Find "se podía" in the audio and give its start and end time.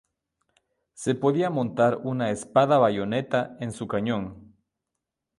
0.95-1.51